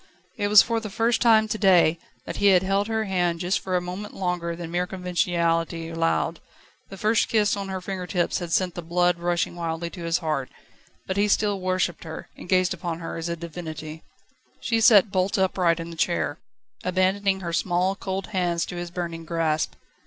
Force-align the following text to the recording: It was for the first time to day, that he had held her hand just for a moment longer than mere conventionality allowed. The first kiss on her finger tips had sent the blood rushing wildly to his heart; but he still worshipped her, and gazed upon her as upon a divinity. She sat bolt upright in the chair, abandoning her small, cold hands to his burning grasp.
It 0.35 0.47
was 0.47 0.63
for 0.63 0.79
the 0.79 0.89
first 0.89 1.21
time 1.21 1.47
to 1.47 1.59
day, 1.59 1.99
that 2.25 2.37
he 2.37 2.47
had 2.47 2.63
held 2.63 2.87
her 2.87 3.03
hand 3.03 3.39
just 3.39 3.59
for 3.59 3.75
a 3.77 3.81
moment 3.81 4.15
longer 4.15 4.55
than 4.55 4.71
mere 4.71 4.87
conventionality 4.87 5.89
allowed. 5.89 6.39
The 6.89 6.97
first 6.97 7.29
kiss 7.29 7.55
on 7.55 7.69
her 7.69 7.81
finger 7.81 8.07
tips 8.07 8.39
had 8.39 8.51
sent 8.51 8.73
the 8.73 8.81
blood 8.81 9.19
rushing 9.19 9.53
wildly 9.55 9.91
to 9.91 10.03
his 10.03 10.17
heart; 10.17 10.49
but 11.05 11.17
he 11.17 11.27
still 11.27 11.61
worshipped 11.61 12.03
her, 12.03 12.29
and 12.35 12.49
gazed 12.49 12.73
upon 12.73 12.97
her 12.97 13.15
as 13.15 13.29
upon 13.29 13.37
a 13.37 13.41
divinity. 13.41 14.03
She 14.59 14.81
sat 14.81 15.11
bolt 15.11 15.37
upright 15.37 15.79
in 15.79 15.91
the 15.91 15.95
chair, 15.95 16.39
abandoning 16.83 17.41
her 17.41 17.53
small, 17.53 17.95
cold 17.95 18.25
hands 18.29 18.65
to 18.65 18.77
his 18.77 18.89
burning 18.89 19.23
grasp. 19.23 19.73